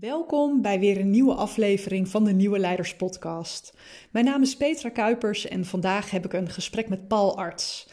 [0.00, 3.76] Welkom bij weer een nieuwe aflevering van de Nieuwe Leiders Podcast.
[4.10, 7.88] Mijn naam is Petra Kuipers en vandaag heb ik een gesprek met Paul Arts.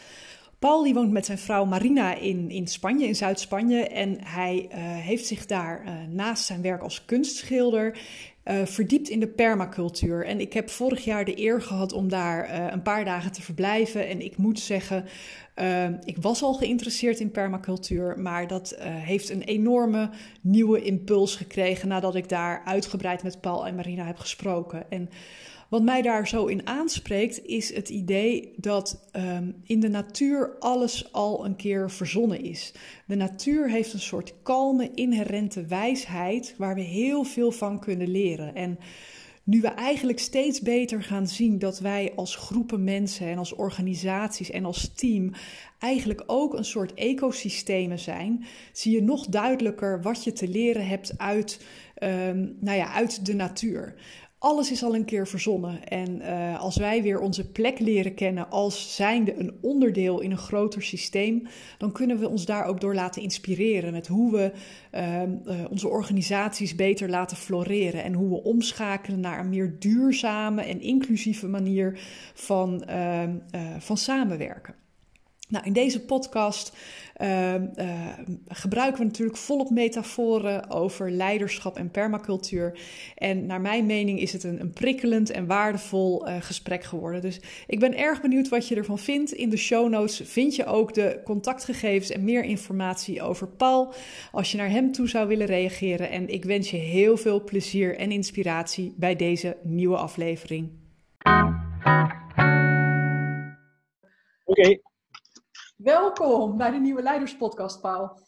[0.59, 3.87] Paul die woont met zijn vrouw Marina in, in Spanje, in Zuid-Spanje.
[3.87, 7.97] En hij uh, heeft zich daar uh, naast zijn werk als kunstschilder
[8.45, 10.25] uh, verdiept in de permacultuur.
[10.25, 14.07] En ik heb vorig jaar de eer gehad om daar een paar dagen te verblijven.
[14.07, 15.05] En ik moet zeggen,
[16.03, 20.09] ik was al geïnteresseerd in permacultuur, maar dat heeft een enorme
[20.41, 24.91] nieuwe impuls gekregen nadat ik daar uitgebreid met Paul en Marina heb gesproken.
[24.91, 25.09] En
[25.69, 31.13] wat mij daar zo in aanspreekt, is het idee dat um, in de natuur alles
[31.13, 32.73] al een keer verzonnen is.
[33.07, 38.55] De natuur heeft een soort kalme, inherente wijsheid waar we heel veel van kunnen leren.
[38.55, 38.79] En
[39.45, 44.51] nu we eigenlijk steeds beter gaan zien dat wij als groepen mensen en als organisaties
[44.51, 45.31] en als team
[45.79, 51.17] eigenlijk ook een soort ecosystemen zijn, zie je nog duidelijker wat je te leren hebt
[51.17, 51.65] uit,
[52.03, 53.95] um, nou ja, uit de natuur
[54.45, 55.87] alles is al een keer verzonnen.
[55.87, 60.37] En uh, als wij weer onze plek leren kennen als zijnde een onderdeel in een
[60.37, 64.51] groter systeem, dan kunnen we ons daar ook door laten inspireren met hoe we
[64.93, 70.61] uh, uh, onze organisaties beter laten floreren en hoe we omschakelen naar een meer duurzame
[70.61, 71.99] en inclusieve manier
[72.33, 73.35] van, ehm,
[73.79, 74.84] van samenwerken.
[75.47, 76.77] Nou, in deze podcast
[77.21, 77.59] uh, uh,
[78.47, 82.79] gebruiken we natuurlijk volop metaforen over leiderschap en permacultuur.
[83.15, 87.21] En naar mijn mening is het een, een prikkelend en waardevol uh, gesprek geworden.
[87.21, 89.31] Dus ik ben erg benieuwd wat je ervan vindt.
[89.31, 93.93] In de show notes vind je ook de contactgegevens en meer informatie over Paul.
[94.31, 96.09] Als je naar hem toe zou willen reageren.
[96.09, 100.69] En ik wens je heel veel plezier en inspiratie bij deze nieuwe aflevering.
[104.45, 104.79] Oké.
[105.85, 108.19] Welkom bij de Nieuwe Leiderspodcast, Paul.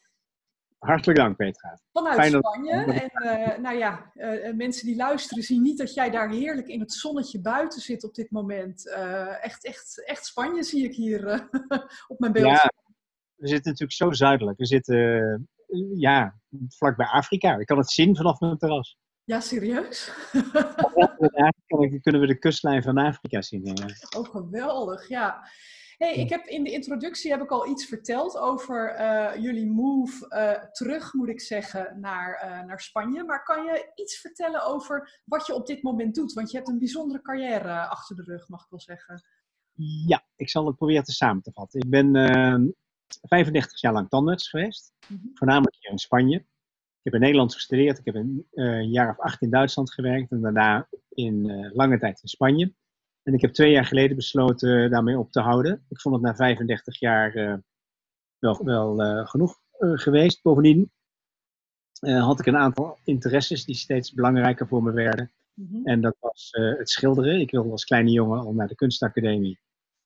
[0.77, 1.79] Hartelijk dank, Petra.
[1.91, 2.85] Vanuit Fijn Spanje.
[2.85, 2.95] Dat...
[2.95, 6.79] En uh, nou ja, uh, mensen die luisteren zien niet dat jij daar heerlijk in
[6.79, 8.85] het zonnetje buiten zit op dit moment.
[8.85, 11.49] Uh, echt, echt, echt Spanje zie ik hier
[12.07, 12.45] op mijn beeld.
[12.45, 12.71] Ja,
[13.35, 14.57] we zitten natuurlijk zo zuidelijk.
[14.57, 15.49] We zitten
[15.95, 17.57] ja, vlakbij Afrika.
[17.57, 18.97] Ik kan het zien vanaf mijn terras.
[19.23, 20.11] Ja, serieus?
[22.01, 23.65] kunnen we de kustlijn van Afrika zien.
[23.65, 23.85] Ja.
[24.17, 25.47] Oh, geweldig, ja.
[25.97, 30.25] Hey, ik heb in de introductie heb ik al iets verteld over uh, jullie move
[30.29, 33.23] uh, terug, moet ik zeggen, naar, uh, naar Spanje.
[33.23, 36.33] Maar kan je iets vertellen over wat je op dit moment doet?
[36.33, 39.21] Want je hebt een bijzondere carrière achter de rug, mag ik wel zeggen.
[40.07, 41.79] Ja, ik zal het proberen te samen te vatten.
[41.79, 42.13] Ik ben
[43.21, 45.31] 35 jaar lang tandarts geweest, mm -hmm.
[45.33, 46.37] voornamelijk hier in Spanje.
[46.37, 50.31] Ik heb in Nederland gestudeerd, ik heb een, een jaar of acht in Duitsland gewerkt
[50.31, 52.73] en daarna in lange tijd in Spanje.
[53.27, 55.85] En ik heb twee jaar geleden besloten daarmee op te houden.
[55.89, 57.55] Ik vond het na 35 jaar uh,
[58.39, 60.41] wel, wel uh, genoeg uh, geweest.
[60.41, 60.91] Bovendien
[61.99, 65.31] had ik een aantal interesses die steeds belangrijker voor me werden.
[65.53, 65.85] Mm -hmm.
[65.85, 67.39] En dat was het schilderen.
[67.39, 69.59] Ik wilde als kleine jongen al naar de kunstacademie.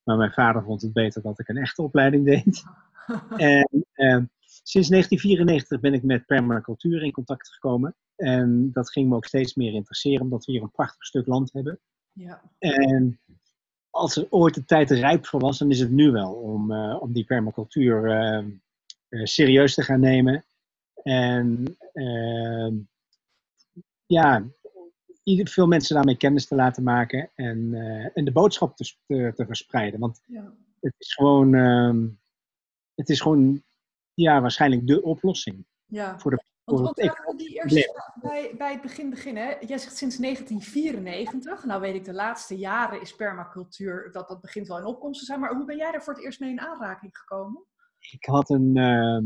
[0.03, 2.63] Maar mijn vader vond het beter dat ik een echte opleiding deed.
[3.93, 4.31] en
[4.63, 7.95] sinds 1994 ben ik met permacultuur in contact gekomen.
[8.15, 11.53] En dat ging me ook steeds meer interesseren, omdat we hier een prachtig stuk land
[11.53, 11.79] hebben.
[12.13, 12.41] Ja.
[12.59, 13.19] En
[13.89, 16.71] als er ooit de tijd er rijp voor was, dan is het nu wel om,
[16.71, 18.47] uh, om die permacultuur uh,
[19.09, 20.45] uh, serieus te gaan nemen.
[21.03, 22.75] En ehm,
[24.05, 24.43] ja,
[25.23, 27.73] veel mensen daarmee kennis te laten maken en,
[28.13, 29.99] en de boodschap te, te, te verspreiden.
[29.99, 30.53] Want ja.
[30.79, 32.07] het is gewoon, ehm,
[32.95, 33.63] het is gewoon
[34.13, 36.19] ja, waarschijnlijk de oplossing ja.
[36.19, 39.43] voor de want, want even die eerste bij, bij het begin beginnen.
[39.43, 41.65] Jij zegt sinds 1994.
[41.65, 45.25] Nou weet ik, de laatste jaren is permacultuur, dat, dat begint wel in opkomst te
[45.25, 45.39] zijn.
[45.39, 47.65] Maar hoe ben jij daar voor het eerst mee in aanraking gekomen?
[48.09, 49.19] Ik had een, uh,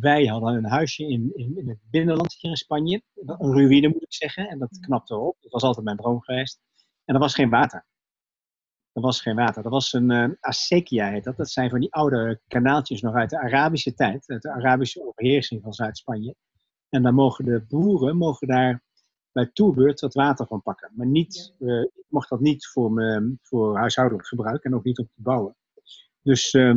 [0.00, 3.02] wij hadden een huisje in, in, in, het binnenland hier in Spanje.
[3.14, 4.48] Een ruïne moet ik zeggen.
[4.48, 5.36] En dat knapte op.
[5.40, 6.60] Dat was altijd mijn droom geweest.
[7.04, 7.86] En er was geen water.
[8.92, 9.64] Er was geen water.
[9.64, 11.36] Er was een uh, acequia heet dat.
[11.36, 14.28] Dat zijn van die oude kanaaltjes nog uit de Arabische tijd.
[14.28, 16.34] Uit de Arabische overheersing van Zuid-Spanje.
[16.88, 18.82] En dan mogen de boeren mogen daar
[19.32, 20.90] bij toerbeurt wat water van pakken.
[20.94, 21.66] Maar niet, ja.
[21.66, 25.56] uh, ik mocht dat niet voor, voor huishoudelijk gebruik en ook niet om te bouwen.
[26.22, 26.70] Dus uh,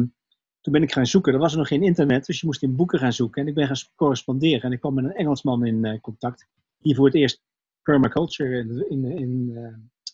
[0.61, 1.33] toen ben ik gaan zoeken.
[1.33, 3.41] Er was nog geen internet, dus je moest in boeken gaan zoeken.
[3.41, 4.61] En ik ben gaan corresponderen.
[4.61, 6.47] En ik kwam met een Engelsman in uh, contact.
[6.77, 7.41] Die voor het eerst
[7.81, 9.51] permaculture in, in, in,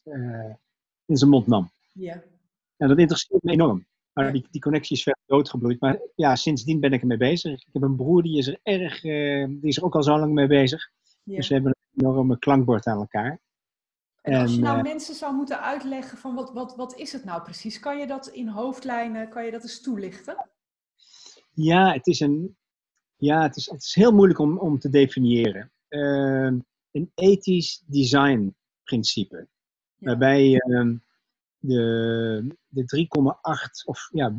[0.04, 0.54] uh,
[1.06, 1.70] in zijn mond nam.
[1.94, 2.24] Ja.
[2.78, 3.86] En dat interesseert me enorm.
[4.24, 5.80] Maar die, die connectie is verder doodgebloeid.
[5.80, 7.52] Maar ja, sindsdien ben ik ermee bezig.
[7.52, 10.20] Ik heb een broer die is er erg, uh, die is er ook al zo
[10.20, 10.90] lang mee bezig.
[11.24, 11.36] Ja.
[11.36, 13.40] Dus we hebben een enorme klankbord aan elkaar.
[14.22, 17.24] En als je nou uh, mensen zou moeten uitleggen van wat, wat, wat is het
[17.24, 17.80] nou precies?
[17.80, 20.50] Kan je dat in hoofdlijnen, kan je dat eens toelichten?
[21.52, 22.58] Ja, het is, een,
[23.16, 25.72] ja, het is, het is heel moeilijk om, om te definiëren.
[25.90, 26.52] Uh,
[26.92, 29.48] een ethisch designprincipe.
[29.98, 30.96] Waarbij uh,
[31.60, 32.48] de,
[32.86, 33.08] de
[33.80, 34.38] 3,8 of ja, 4,5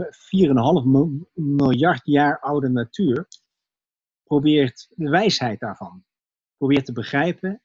[1.34, 3.28] miljard jaar oude natuur
[4.22, 6.04] probeert de wijsheid daarvan
[6.56, 7.62] probeert te begrijpen.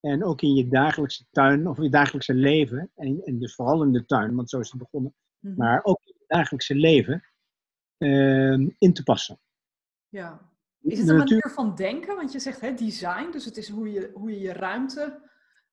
[0.00, 3.92] En ook in je dagelijkse tuin of je dagelijkse leven, en, en dus vooral in
[3.92, 5.56] de tuin, want zo is het begonnen, mhm.
[5.56, 7.24] maar ook in je dagelijkse leven
[7.98, 9.40] uh, in te passen.
[10.08, 10.52] Ja.
[10.80, 12.16] Is het een manier van denken?
[12.16, 15.30] Want je zegt hè, design, dus het is hoe je hoe je, je ruimte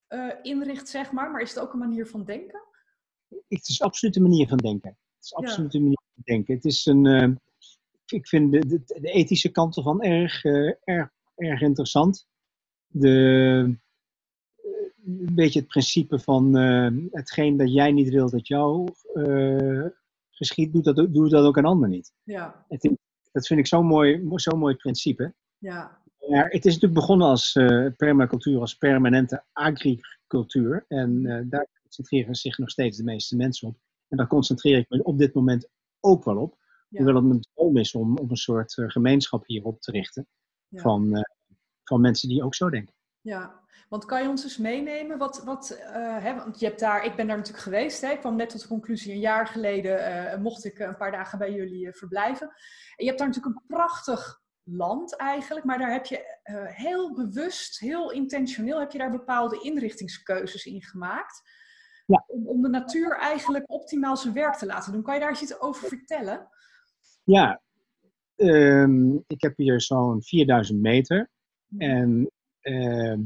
[0.10, 1.32] uh, inricht, zeg maar.
[1.32, 2.62] Maar is het ook een manier van denken?
[3.48, 4.90] Het is absoluut een manier van denken.
[4.90, 6.56] Het is absoluut een manier van denken.
[6.56, 7.30] Het is een, uh,
[8.06, 12.28] ik vind de, de, de, ethische kant ervan erg, uh, erg, erg interessant.
[12.88, 13.10] De,
[15.06, 16.56] een beetje het principe van
[17.12, 18.88] hetgeen dat jij niet wil dat jou
[20.30, 22.14] geschiet, doet dat, doe dat ook een ander niet.
[22.24, 22.66] Ja.
[22.68, 22.98] Het,
[23.32, 25.34] dat vind ik zo'n mooi, zo mooi principe.
[25.58, 26.02] Ja.
[26.28, 30.86] Ja, het is natuurlijk begonnen als uh, permacultuur, als permanente agricultuur.
[30.88, 33.78] En uh, daar concentreren zich nog steeds de meeste mensen op.
[34.08, 36.58] En daar concentreer ik me op dit moment ook wel op.
[36.90, 40.28] Hoewel het mijn droom is om, om een soort uh, gemeenschap hierop te richten.
[40.70, 41.26] Van,
[41.84, 42.96] van mensen die ook zo denken.
[43.22, 43.60] Ja,
[43.90, 45.18] want kan je ons eens meenemen?
[45.18, 48.02] Wat, wat, hè, want je hebt daar, ik ben daar natuurlijk geweest.
[48.02, 51.38] Hè, ik kwam net tot de conclusie, een jaar geleden mocht ik een paar dagen
[51.38, 52.48] bij jullie verblijven.
[52.48, 52.56] En
[52.96, 56.40] je hebt daar natuurlijk een prachtig land eigenlijk, maar daar heb je
[56.74, 61.42] heel bewust, heel intentioneel, heb je daar bepaalde inrichtingskeuzes in gemaakt.
[62.12, 62.24] Ja.
[62.28, 65.02] Om, om, de natuur eigenlijk optimaal zijn werk te laten doen.
[65.02, 66.48] Kan je daar iets over vertellen?
[67.24, 67.62] Ja,
[68.36, 71.30] um, ik heb hier zo'n 4000 meter.
[71.68, 71.82] Mhm.
[71.82, 72.32] En
[72.62, 73.18] uh,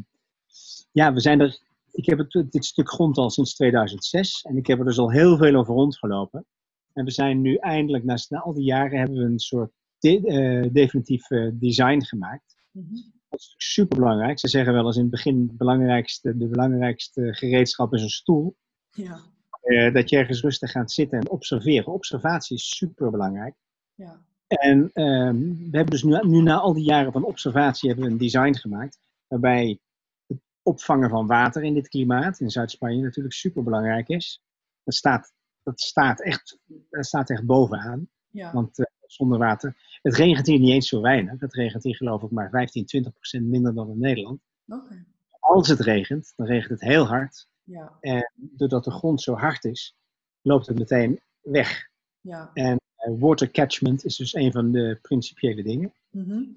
[0.92, 1.64] ja, we zijn er.
[1.92, 5.12] Ik heb het, dit stuk grond al sinds 2006 en ik heb er dus al
[5.12, 6.46] heel veel over rondgelopen.
[6.94, 10.22] En we zijn nu eindelijk, na, na al die jaren, hebben we een soort de,
[10.22, 12.56] uh, definitief uh, design gemaakt.
[12.72, 13.14] Mm -hmm.
[13.30, 14.40] Dat is super belangrijk.
[14.40, 18.56] Ze zeggen wel eens in het begin: het belangrijkste, de belangrijkste gereedschap is een stoel.
[18.96, 19.20] Ja.
[19.64, 21.94] Uh, dat je ergens rustig gaat zitten en observeren.
[21.94, 23.56] Observatie is super belangrijk.
[23.96, 24.22] Ja.
[24.48, 28.12] En ehm, we hebben dus nu, nu, na al die jaren van observatie hebben we
[28.12, 29.00] een design gemaakt.
[29.28, 29.80] Waarbij
[30.28, 34.42] het opvangen van water in dit klimaat, in Zuid-Spanje natuurlijk super belangrijk is.
[34.84, 35.34] Dat staat,
[35.64, 36.60] dat staat, echt,
[36.90, 38.10] dat staat echt bovenaan.
[38.30, 38.54] Ja.
[38.54, 38.78] Want
[39.08, 39.76] zonder water.
[40.02, 41.40] Het regent hier niet eens zo weinig.
[41.40, 44.42] Het regent hier geloof ik maar 15, 20 procent minder dan in Nederland.
[44.68, 45.06] Okay.
[45.40, 47.48] Als het regent, dan regent het heel hard.
[47.66, 47.98] Ja.
[48.00, 49.96] En doordat de grond zo hard is,
[50.42, 51.90] loopt het meteen weg.
[52.22, 52.52] Ja.
[52.54, 55.94] En uh, water catchment is dus een van de principiële dingen.
[56.10, 56.56] Mm -hmm.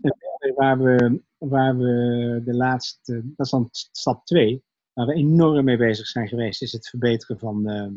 [0.55, 4.63] waar, we, waar we de laatste, dat is dan stap 2,
[4.93, 7.93] waar we enorm mee bezig zijn geweest, is het verbeteren van, uh,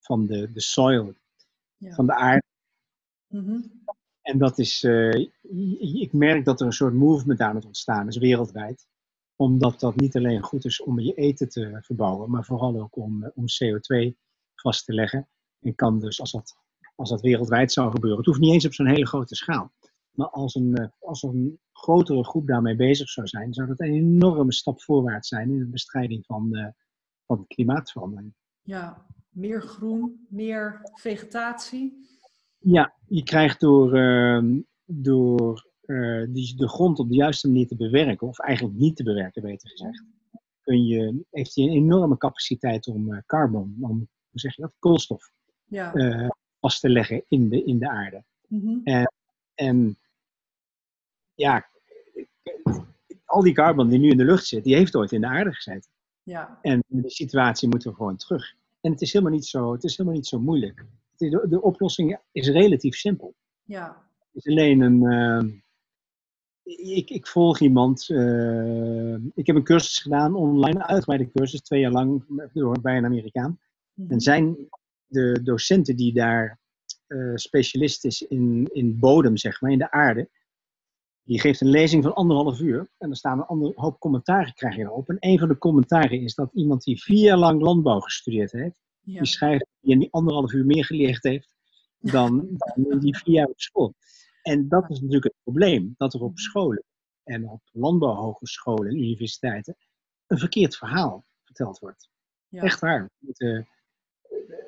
[0.00, 1.14] van de, de soil,
[1.76, 1.94] ja.
[1.94, 2.46] van de aarde.
[3.26, 3.60] Mhm.
[4.22, 5.28] En dat is, uh,
[6.00, 8.86] ik merk dat er een soort movement aan het ontstaan is wereldwijd.
[9.38, 13.24] Omdat dat niet alleen goed is om je eten te verbouwen, maar vooral ook om,
[13.24, 14.16] eh, om CO2
[14.54, 15.28] vast te leggen.
[15.60, 16.56] En kan dus, als dat,
[16.94, 19.72] als dat wereldwijd zou gebeuren, het hoeft niet eens op zo'n hele grote schaal.
[20.10, 23.94] Maar als een, eh, als een grotere groep daarmee bezig zou zijn, zou dat een
[23.94, 26.74] enorme stap voorwaarts zijn in de bestrijding van,
[27.26, 28.34] van klimaatverandering.
[28.62, 32.06] Ja, meer groen, meer vegetatie.
[32.58, 37.76] Ja, je krijgt door, uh, door uh, die, de grond op de juiste manier te
[37.76, 40.04] bewerken, of eigenlijk niet te bewerken, beter gezegd,
[40.62, 43.96] kun je, heeft hij een enorme capaciteit om uh, carbon, om
[44.30, 45.30] hoe zeg je dat, koolstof,
[45.64, 45.94] ja.
[45.94, 46.28] Eh,
[46.60, 48.24] vast te leggen in de, in de aarde.
[48.48, 48.80] Mm -hmm.
[48.84, 49.12] en,
[49.54, 49.98] en
[51.34, 51.68] ja,
[53.24, 55.52] al die carbon die nu in de lucht zit, die heeft ooit in de aarde
[55.52, 55.90] gezeten.
[56.22, 56.58] Ja.
[56.62, 58.54] En de situatie moeten we gewoon terug.
[58.80, 60.86] En het is helemaal niet zo, het is helemaal niet zo moeilijk
[61.18, 63.34] de, de oplossing is relatief simpel.
[63.64, 64.06] Ja.
[64.32, 65.02] Het is alleen een.
[65.02, 65.52] Uh,
[66.76, 68.08] ik, ik, volg iemand.
[68.08, 72.96] Uh, ik heb een cursus gedaan, online, een uitgebreide cursus, twee jaar lang door, bij
[72.96, 73.58] een Amerikaan.
[73.94, 74.56] Mm En zijn
[75.06, 76.58] de docenten die daar
[77.08, 80.28] uh, specialist is in, in bodem, zeg maar, in de aarde.
[81.22, 82.90] Die geeft een lezing van anderhalf uur.
[82.98, 85.08] En er staan een ander, hoop commentaren krijg je erop.
[85.08, 88.80] En een van de commentaren is dat iemand die vier jaar lang landbouw gestudeerd heeft
[89.14, 91.54] die schrijft die een anderhalf uur meer geleerd heeft
[91.98, 93.94] dan, dan die vier jaar op school.
[94.48, 96.84] En dat is natuurlijk het probleem, dat er op scholen
[97.22, 99.76] en op landbouwhogescholen en universiteiten
[100.26, 102.08] een verkeerd verhaal verteld wordt.
[102.48, 102.62] Ja.
[102.62, 103.02] Echt waar.
[103.02, 103.68] We moeten,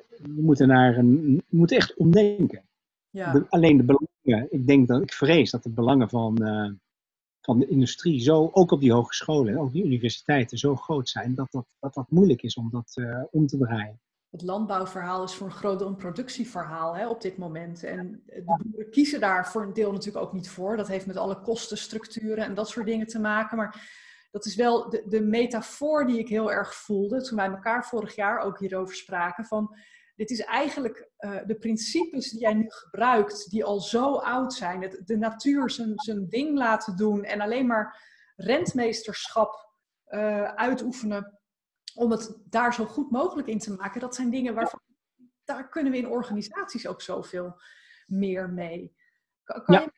[0.07, 2.69] we moeten, naar een, we moeten echt omdenken.
[3.09, 3.45] Ja.
[3.49, 6.71] alleen de belangen, ik denk dat ik vrees dat de belangen van, uh,
[7.41, 11.35] van de industrie zo, ook op die hogescholen en ook die universiteiten, zo groot zijn
[11.35, 13.99] dat dat, dat, dat moeilijk is om dat uh, om te draaien
[14.31, 17.83] het landbouwverhaal is voor een groot deel een productieverhaal hè, op dit moment.
[17.83, 20.77] En de boeren kiezen daar voor een deel natuurlijk ook niet voor.
[20.77, 23.57] Dat heeft met alle kostenstructuren en dat soort dingen te maken.
[23.57, 23.99] Maar
[24.31, 28.15] dat is wel de, de metafoor die ik heel erg voelde toen wij elkaar vorig
[28.15, 29.45] jaar ook hierover spraken.
[29.45, 29.75] Van,
[30.15, 34.81] dit is eigenlijk uh, de principes die jij nu gebruikt, die al zo oud zijn.
[34.81, 38.01] Het, de natuur zijn, zijn ding laten doen en alleen maar
[38.35, 39.69] rentmeesterschap
[40.07, 41.40] uh, uitoefenen
[42.01, 44.01] om het daar zo goed mogelijk in te maken.
[44.01, 44.81] Dat zijn dingen waarvan
[45.43, 47.61] daar kunnen we in organisaties ook zoveel
[48.07, 48.95] meer mee.
[49.43, 49.91] Kan, je,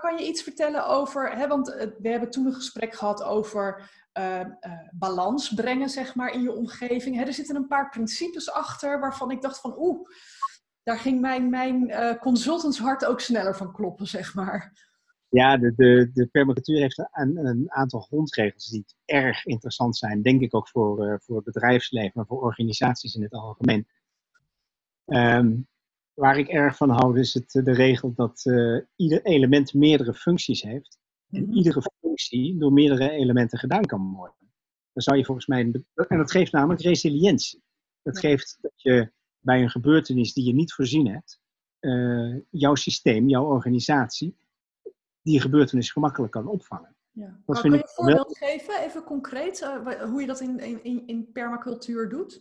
[0.00, 3.90] kan je, iets vertellen over, hè, want eh, we hebben toen een gesprek gehad over
[4.18, 4.46] uh, uh,
[4.90, 7.16] balans brengen, zeg maar, in je omgeving.
[7.16, 10.08] Hè, er zitten een paar principes achter waarvan ik dacht van, oeh,
[10.82, 14.88] daar ging mijn, mijn uh, consultantshart ook sneller van kloppen, zeg maar.
[15.30, 20.40] Ja, de, de, de permacultuur heeft een, een, aantal grondregels die erg interessant zijn, denk
[20.40, 23.86] ik ook voor, voor het bedrijfsleven, maar voor organisaties in het algemeen.
[25.06, 25.68] Um,
[26.14, 30.62] waar ik erg van hou is het, de regel dat uh, ieder element meerdere functies
[30.62, 30.98] heeft.
[31.30, 31.52] En mhm.
[31.52, 34.36] iedere functie door meerdere elementen gedaan kan worden.
[34.92, 35.60] Dan zou je volgens mij.
[36.08, 37.62] En dat geeft namelijk resilientie.
[38.02, 41.40] Dat geeft dat je bij een gebeurtenis die je niet voorzien hebt,
[41.80, 44.36] uh, jouw systeem, jouw organisatie,
[45.22, 46.94] die gebeurtenis gemakkelijk kan opvangen.
[47.10, 47.40] Ja.
[47.46, 52.08] Kan je een voorbeeld geven, even concreet, uh, hoe je dat in, in, in permacultuur
[52.08, 52.40] doet?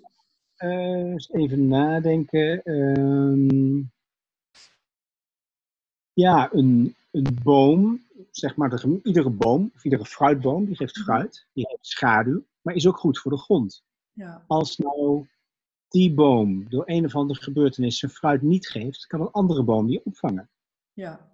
[0.57, 2.62] Uh, even nadenken.
[2.63, 3.83] Uh,
[6.13, 11.05] ja, een, een boom, zeg maar, de, iedere boom, of iedere fruitboom, die geeft mhm.
[11.05, 13.83] fruit, die heeft schaduw, maar is ook goed voor de grond.
[14.13, 14.43] Ja.
[14.48, 15.27] Als nou
[15.88, 19.88] die boom door een of andere gebeurtenis zijn fruit niet geeft, kan een andere boom
[19.88, 20.50] die opvangen.
[20.93, 21.29] Ja.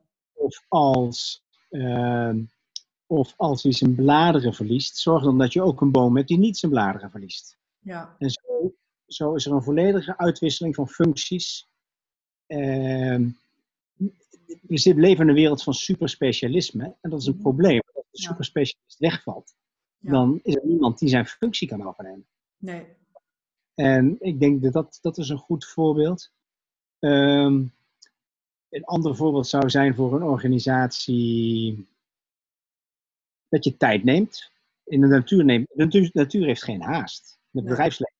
[0.45, 2.33] Of als, uh,
[3.07, 6.37] of als hij zijn bladeren verliest, zorg dan dat je ook een boom hebt die
[6.37, 7.57] niet zijn bladeren verliest.
[7.79, 8.15] Ja.
[8.19, 8.73] En zo
[9.07, 11.67] zo is er een volledige uitwisseling van functies.
[12.47, 13.27] Uh,
[14.61, 17.41] we leven in een wereld van superspecialisme en dat is een mhm.
[17.41, 17.81] probleem.
[17.93, 19.55] Als de superspecialist wegvalt,
[19.99, 22.25] dan is er niemand die zijn functie kan overnemen.
[22.57, 22.85] Nee.
[23.75, 26.31] En ik denk dat dat, dat is een goed voorbeeld.
[26.99, 27.73] Um,
[28.75, 31.87] een ander voorbeeld zou zijn voor een organisatie
[33.49, 34.51] dat je tijd neemt.
[34.83, 37.39] In de natuur, neemt, de natuur, heeft geen haast.
[37.51, 38.15] Het bedrijfsleven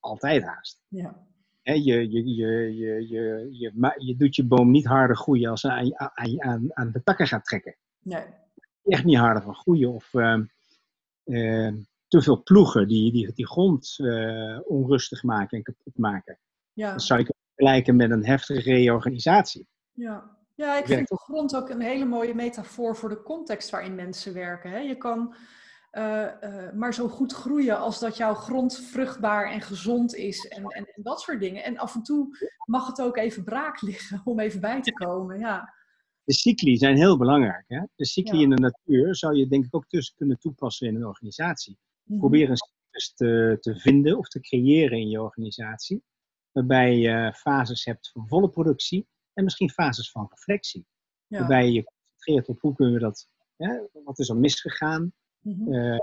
[0.00, 0.82] altijd haast.
[0.88, 1.26] Ja.
[1.62, 5.92] je, je, je, je, je, je, je doet je boom niet harder groeien als hij
[5.94, 7.76] aan, aan, aan de takken gaat trekken.
[8.02, 8.24] Nee.
[8.84, 9.92] Echt niet harder van groeien.
[9.92, 10.38] Of uh,
[11.24, 11.72] uh,
[12.08, 16.38] te veel ploegen die die, die grond uh, onrustig maken en kapot maken.
[16.72, 16.92] Ja.
[16.92, 19.68] Dat zou je vergelijken met een heftige reorganisatie.
[19.92, 20.38] Ja.
[20.54, 24.34] Ja, ik vind de grond ook een hele mooie metafoor voor de context waarin mensen
[24.34, 24.70] werken.
[24.70, 24.78] Hè?
[24.78, 25.34] Je kan
[25.92, 30.64] uh, uh, maar zo goed groeien als dat jouw grond vruchtbaar en gezond is en,
[30.64, 31.64] en, en, dat soort dingen.
[31.64, 35.38] En af en toe mag het ook even braak liggen om even bij te komen.
[35.38, 35.74] Ja.
[36.24, 37.64] De cycli zijn heel belangrijk.
[37.66, 37.82] Hè?
[37.96, 41.06] De cycli in de natuur zou je denk ik ook tussen kunnen toepassen in een
[41.06, 41.78] organisatie.
[42.04, 46.02] Mm Probeer een cyclus te, te vinden of te creëren in je organisatie.
[46.52, 49.06] Waarbij je fases hebt van volle productie
[49.40, 50.86] en misschien fases van reflectie.
[51.26, 51.38] Ja.
[51.38, 55.72] Waarbij je je concentreert op hoe kunnen we dat, hè, wat is er misgegaan, Mhm.
[55.72, 55.98] Eh,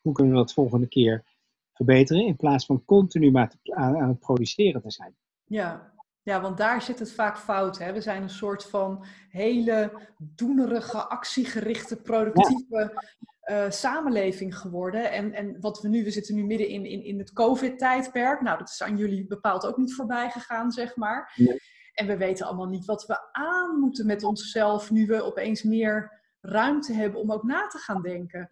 [0.00, 1.24] hoe kunnen we dat volgende keer
[1.72, 5.14] verbeteren in plaats van continu maar aan, aan, het produceren te zijn?
[5.44, 5.92] Ja.
[6.22, 7.78] ja, want daar zit het vaak fout.
[7.78, 7.92] Hè?
[7.92, 13.04] We zijn een soort van hele doenerige, actiegerichte, productieve
[13.44, 15.10] uh, samenleving geworden.
[15.10, 18.40] En, en wat we nu, we zitten nu midden in, in, in het COVID-tijdperk.
[18.40, 21.32] Nou, dat is aan jullie bepaald ook niet voorbij gegaan, zeg maar.
[22.00, 26.20] En we weten allemaal niet wat we aan moeten met onszelf nu we opeens meer
[26.40, 28.48] ruimte hebben om ook na te gaan denken.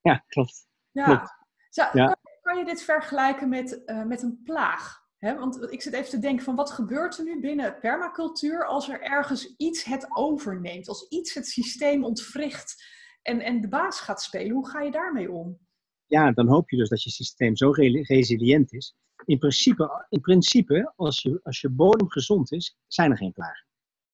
[0.00, 0.66] Ja, klopt.
[0.90, 1.36] Ja.
[1.70, 4.98] Kan, kan, je dit vergelijken met, uh, met een plaag?
[5.18, 8.88] He, want ik zit even te denken van wat gebeurt er nu binnen permacultuur als
[8.88, 12.84] er ergens iets het overneemt, als iets het systeem ontwricht
[13.22, 14.54] en, en de baas gaat spelen.
[14.54, 15.58] Hoe ga je daarmee om?
[16.06, 18.96] Ja, dan hoop je dus dat je systeem zo resilient is.
[19.24, 23.66] In principe, in principe als, je, als je bodem gezond is, zijn er geen plagen.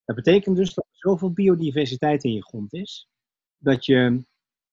[0.05, 3.09] Dat betekent dus dat er zoveel biodiversiteit in je grond is,
[3.59, 4.25] dat je,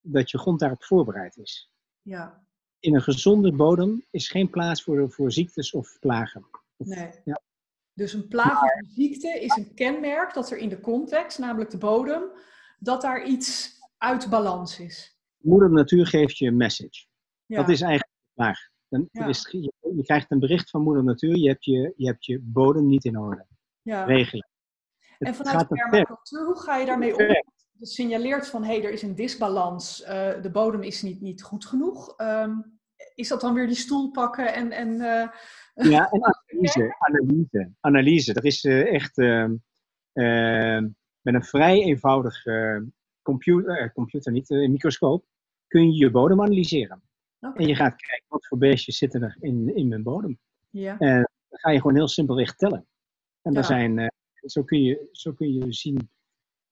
[0.02, 1.72] dat je grond daarop voorbereid is.
[2.02, 2.46] Ja.
[2.80, 6.46] In een gezonde bodem is geen plaats voor, voor ziektes of plagen.
[6.78, 7.10] nee.
[7.24, 7.42] Ja.
[7.94, 11.70] Dus een plaag of een ziekte is een kenmerk dat er in de context, namelijk
[11.70, 12.24] de bodem,
[12.80, 15.18] dat daar iets uit balans is.
[15.38, 17.06] Moeder Natuur geeft je een message.
[17.46, 17.58] Ja.
[17.58, 18.60] Dat is eigenlijk de plaag.
[18.88, 19.28] Dan ja.
[19.28, 22.40] is, je, je, krijgt een bericht van Moeder Natuur, je hebt je, je, hebt je
[22.42, 23.46] bodem niet in orde.
[23.82, 24.04] Ja.
[24.04, 24.48] Regelen.
[25.20, 27.26] En vanuit permacultuur, hoe ga je daarmee om?
[27.80, 31.44] Het signaleert van, hé, hey, er is een disbalans, uh, de bodem is niet, niet
[31.44, 32.14] goed genoeg.
[32.18, 32.80] Um,
[33.16, 34.72] is dat dan weer die stoel pakken en...
[34.72, 35.28] en uh,
[35.92, 36.22] ja, en
[36.52, 38.34] analyse, analyse, analyse.
[38.34, 39.56] Dat is uh, echt ehm,
[40.14, 40.88] ehm,
[41.22, 42.44] met een vrij eenvoudig
[43.22, 45.26] computer, computer niet, een microscoop,
[45.68, 47.02] kun je je bodem analyseren.
[47.52, 50.40] En je gaat kijken wat voor beestjes zitten er in, in mijn bodem.
[50.70, 50.98] Ja.
[50.98, 52.88] En dan ga je gewoon heel simpelweg tellen.
[53.42, 54.08] En daar zijn, uh,
[54.46, 56.10] zo, kun je, zo kun je zien,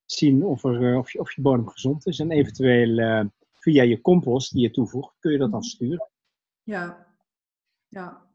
[0.05, 2.19] zien of, er, of, je, of je bodem gezond is.
[2.19, 5.69] En eventueel uh, via je compost die je toevoegt, kun je dat dan mhm.
[5.69, 6.09] sturen.
[6.63, 7.07] Ja,
[7.87, 8.29] ja.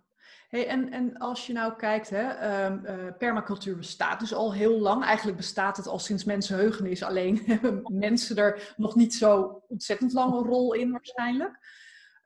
[0.49, 2.23] Hey, en, en als je nou kijkt, hè,
[2.71, 5.05] uh, permacultuur bestaat dus al heel lang.
[5.05, 7.03] Eigenlijk bestaat het al sinds mensenheugenis.
[7.03, 11.59] Alleen hebben mensen er nog niet zo ontzettend lange rol in waarschijnlijk.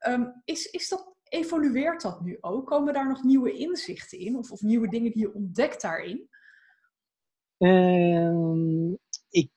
[0.09, 2.67] Um, is, is dat, evolueert dat nu ook?
[2.67, 4.37] Komen daar nog nieuwe inzichten in?
[4.37, 6.29] Of, of nieuwe dingen die je ontdekt daarin?
[7.59, 8.93] Uh,
[9.29, 9.51] ik,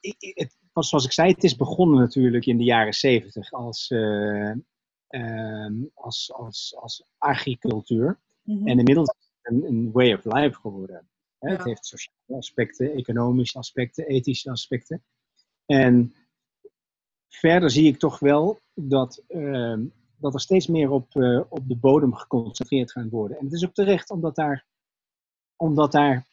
[0.00, 4.52] ik, het, zoals ik zei, het is begonnen natuurlijk in de jaren zeventig als, uh,
[5.94, 8.20] als, als, als agricultuur.
[8.42, 8.68] Mhm.
[8.68, 11.08] En inmiddels is het een, een, way of life geworden.
[11.38, 11.50] Hè?
[11.50, 15.04] Het heeft sociale aspecten, economische aspecten, ethische aspecten.
[15.66, 16.14] En
[17.38, 19.78] verder zie ik toch wel dat, uh,
[20.16, 23.38] dat er steeds meer op, uh, op de bodem geconcentreerd gaat worden.
[23.38, 24.64] En het is ook terecht, omdat daar,
[25.56, 26.26] omdat daar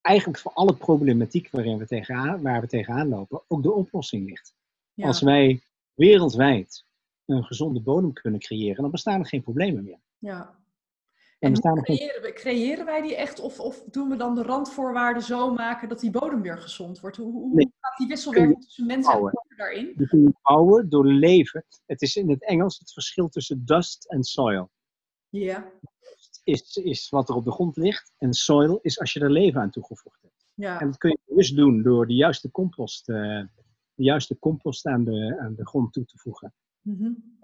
[0.00, 4.54] eigenlijk voor alle problematiek waarin we tegenaan, waar we tegenaan lopen, ook de oplossing ligt.
[4.96, 5.60] Als wij
[5.94, 6.84] wereldwijd
[7.26, 10.00] een gezonde bodem kunnen creëren, dan bestaan er geen problemen meer.
[10.18, 10.56] Ja.
[11.38, 15.52] En creëren, we, creëren wij die echt of, of doen we dan de randvoorwaarden zo
[15.52, 17.16] maken dat die bodem weer gezond wordt?
[17.16, 17.54] Hoe, hoe
[17.88, 19.94] gaat die wisselwerking tussen mensen en daarin?
[19.96, 21.64] Je kunt bouwen door leven.
[21.86, 24.70] Het is in het Engels het verschil tussen dust en soil.
[25.28, 25.72] Ja.
[26.44, 29.60] Is, is wat er op de grond ligt en soil is als je er leven
[29.60, 30.52] aan toegevoegd hebt.
[30.54, 30.80] Ja.
[30.80, 33.16] En dat kun je dus doen door de juiste compost, uh,
[33.94, 36.54] de juiste compost aan, de, aan de grond toe te voegen.
[36.82, 37.38] Mm -hmm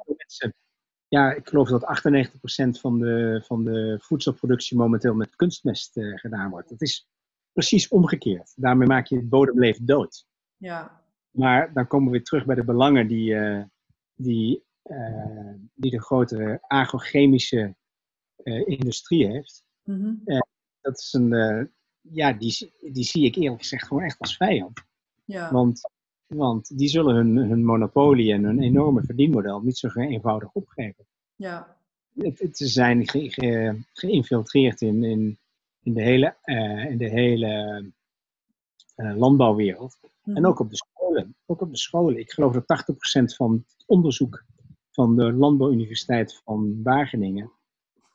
[1.14, 2.02] ja, ik geloof dat
[2.76, 6.68] 98% van de, van de voedselproductie momenteel met kunstmest uh, gedaan wordt.
[6.68, 7.08] Dat is
[7.52, 8.52] precies omgekeerd.
[8.56, 10.26] Daarmee maak je het bodemleven dood.
[10.64, 11.02] Ja.
[11.30, 13.62] Maar dan komen we weer terug bij de belangen die, uh,
[14.14, 17.74] die, uh, die de grotere agrochemische
[18.64, 19.64] industrie heeft.
[19.84, 20.22] Mm -hmm.
[20.80, 24.82] dat is een, ja, die, die zie ik eerlijk gezegd gewoon echt als vijand.
[25.24, 25.52] Ja.
[25.52, 25.80] Want
[26.26, 31.06] want die zullen hun, hun monopolie en hun enorme verdienmodel niet zo eenvoudig opgeven.
[31.36, 31.76] Ja.
[32.14, 35.38] Het, het zijn ge, ge, geïnfiltreerd in, in,
[35.82, 36.36] in de hele,
[36.88, 37.84] in de hele
[38.96, 39.16] uh,
[40.24, 41.36] En ook op de scholen.
[41.46, 42.18] Ook op de scholen.
[42.18, 42.86] Ik geloof dat
[43.22, 44.44] 80% van het onderzoek
[44.90, 47.52] van de Landbouwuniversiteit van Wageningen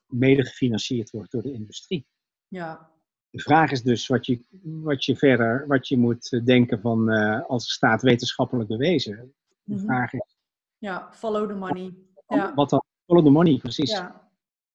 [0.07, 2.07] mede gefinancierd wordt door de industrie.
[2.47, 2.91] Ja.
[3.29, 7.11] De vraag is dus wat je, wat je verder wat je moet eh, denken van
[7.11, 9.33] uh, als staat wetenschappelijk bewezen.
[9.63, 9.85] De mhm.
[9.85, 10.37] vraag is.
[10.77, 11.93] Ja, follow the money.
[12.27, 12.53] Ja.
[12.53, 13.91] Wat dan, follow the money, precies.
[13.91, 14.29] Ja.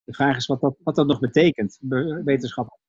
[0.05, 1.79] De vraag is wat dat, wat dat nog betekent,
[2.25, 2.84] wetenschappelijk.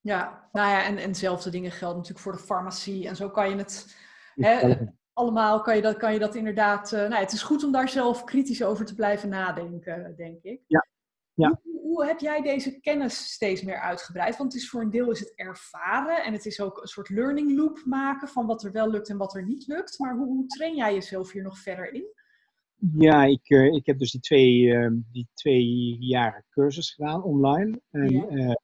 [0.00, 3.08] Ja, nou ja, en, en dezelfde dingen gelden natuurlijk voor de farmacie.
[3.08, 3.96] En zo kan je het.
[4.34, 4.76] Hè,
[5.12, 6.92] allemaal kan je dat, kan je dat inderdaad.
[6.92, 10.60] Uh, nou, het is goed om daar zelf kritisch over te blijven nadenken, denk ik.
[10.66, 10.86] Ja.
[11.34, 14.36] ja hoe heb jij deze kennis steeds meer uitgebreid?
[14.36, 17.08] Want het is voor een deel is het ervaren en het is ook een soort
[17.08, 19.98] learning loop maken van wat er wel lukt en wat er niet lukt.
[19.98, 22.04] Maar hoe, hoe train jij jezelf hier nog verder in?
[22.94, 27.80] Ja, ik, uh, ik heb dus die twee, uh, die twee jaren cursus gedaan online.
[27.90, 28.28] En, ja.
[28.28, 28.54] uh,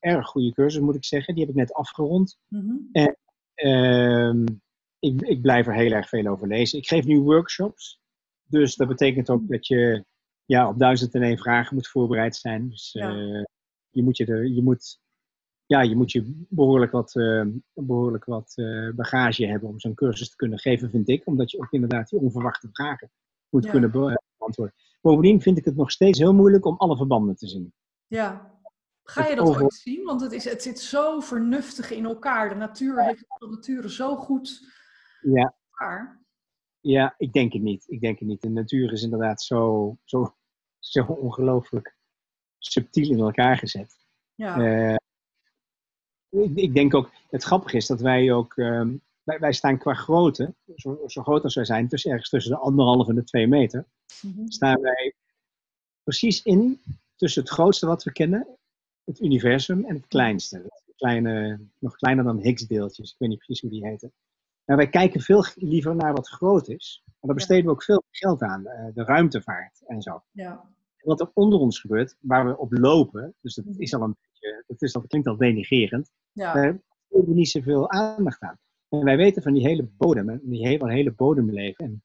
[0.00, 1.34] erg goede cursus moet ik zeggen.
[1.34, 2.38] Die heb ik net afgerond.
[2.48, 2.88] Mm -hmm.
[2.92, 3.16] En
[3.54, 4.44] ehm,
[4.98, 6.78] ik, ik blijf er heel erg veel over lezen.
[6.78, 8.00] Ik geef nu workshops.
[8.44, 10.04] Dus dat betekent ook dat je
[10.44, 12.68] ja, op duizend en één vragen moet voorbereid zijn.
[12.68, 13.14] Dus ja.
[13.14, 13.44] uh,
[13.90, 15.00] je, moet je, er, je, moet,
[15.66, 20.30] ja, je moet je behoorlijk wat, uh, behoorlijk wat uh, bagage hebben om zo'n cursus
[20.30, 21.26] te kunnen geven, vind ik.
[21.26, 23.10] Omdat je ook inderdaad die onverwachte vragen
[23.48, 23.70] moet ja.
[23.70, 24.74] kunnen beantwoorden.
[25.00, 27.72] Bovendien vind ik het nog steeds heel moeilijk om alle verbanden te zien.
[28.06, 28.59] Ja.
[29.10, 29.62] Ga je dat over...
[29.62, 30.04] ooit zien?
[30.04, 32.48] Want het, is, het zit zo vernuftig in elkaar.
[32.48, 34.72] De natuur heeft de natuur zo goed
[35.20, 35.54] ja.
[35.70, 36.20] elkaar.
[36.80, 37.84] Ja, ik denk het niet.
[37.88, 38.42] Ik denk het niet.
[38.42, 40.34] De natuur is inderdaad zo, zo
[40.80, 41.96] zo ongelooflijk
[42.58, 43.96] subtiel in elkaar gezet.
[44.34, 44.58] Ja.
[44.58, 44.96] Uh,
[46.28, 49.94] ik, ik, denk ook, het grappige is dat wij ook, um, wij, wij, staan qua
[49.94, 53.46] grootte, zo, zo, groot als wij zijn, tussen ergens tussen de anderhalf en de twee
[53.46, 53.86] meter,
[54.22, 54.50] mm -hmm.
[54.50, 55.14] staan wij
[56.02, 56.80] precies in
[57.16, 58.58] tussen het grootste wat we kennen,
[59.10, 60.82] het universum, en het kleinste.
[60.96, 64.12] Kleine, nog kleiner dan Higgs-deeltjes, ik weet niet precies hoe die heten.
[64.64, 67.02] Maar wij kijken veel liever naar wat groot is.
[67.06, 70.22] En daar besteden we ook veel geld aan, eh, de ruimtevaart en zo.
[70.30, 70.64] Ja.
[71.00, 74.64] Wat er onder ons gebeurt, waar we op lopen, dus dat is al een beetje,
[74.66, 76.52] dat, is, dat klinkt al denigerend, ja.
[76.52, 78.58] daar hebben we niet zoveel aandacht aan.
[78.88, 81.84] En wij weten van die hele bodem, die hele, hele bodemleven.
[81.84, 82.02] En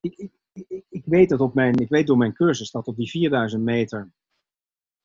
[0.00, 2.96] ik, ik, ik, ik, weet dat op mijn, ik weet door mijn cursus dat op
[2.96, 4.12] die 4000 meter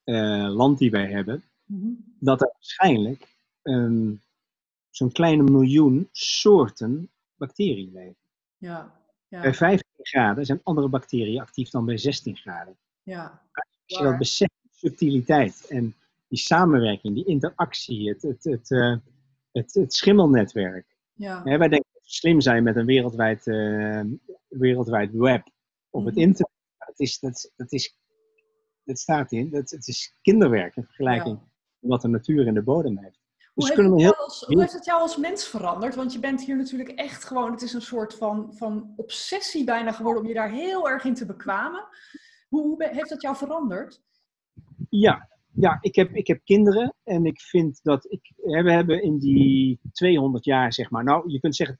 [0.05, 2.15] uh, land die wij hebben, mm -hmm.
[2.19, 4.21] dat er waarschijnlijk um,
[4.89, 8.15] zo'n kleine miljoen soorten bacteriën leven.
[8.57, 9.03] Ja.
[9.27, 9.41] Ja.
[9.41, 12.75] Bij 15 graden zijn andere bacteriën actief dan bij 16 graden.
[13.03, 13.41] Ja.
[13.51, 15.95] Als je dat beseft, subtiliteit en
[16.27, 18.95] die samenwerking, die interactie, het, het, het, uh,
[19.51, 20.85] het, het schimmelnetwerk.
[21.13, 21.43] Ja.
[21.43, 24.01] wij denken dat we slim zijn met een wereldwijd, uh,
[24.47, 25.47] wereldwijd web
[25.89, 26.23] op het mhm.
[26.23, 26.53] internet.
[26.77, 27.97] Dat, is, dat, dat, is,
[28.85, 31.39] dat staat in, dat, het is kinderwerk in vergelijking
[31.79, 33.23] met wat de natuur in de bodem heeft.
[33.55, 34.15] Dus hoe, heeft heel...
[34.15, 35.95] als, hoe heeft het jou als mens veranderd?
[35.95, 39.91] Want je bent hier natuurlijk echt gewoon, het is een soort van, van obsessie bijna
[39.91, 41.87] geworden om je daar heel erg in te bekwamen.
[42.49, 44.01] Hoe, hoe heeft dat jou veranderd?
[44.89, 49.17] Ja, ja ik, heb, ik heb kinderen en ik vind dat ik, we hebben in
[49.17, 51.77] die 200 jaar, zeg maar, nou je kunt zeggen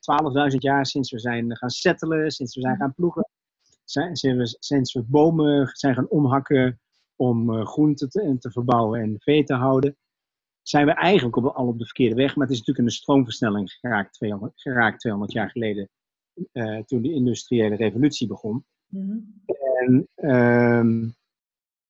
[0.51, 3.29] 12.000 jaar sinds we zijn gaan settelen, sinds we zijn gaan ploegen,
[3.83, 6.79] sinds we, sinds we bomen zijn gaan omhakken
[7.15, 9.97] om uh, groenten te, te verbouwen en vee te houden
[10.67, 12.35] zijn we eigenlijk op, al op de verkeerde weg.
[12.35, 15.89] Maar het is natuurlijk in de stroomversnelling geraakt 200, geraakt 200 jaar geleden,
[16.53, 18.65] uh, toen de industriële revolutie begon.
[18.87, 19.17] Mhm.
[19.45, 21.15] En um,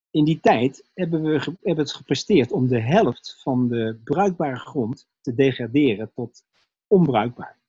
[0.09, 5.07] in die tijd hebben we hebben het gepresteerd om de helft van de bruikbare grond
[5.21, 6.43] te degraderen tot
[6.87, 7.59] onbruikbaar.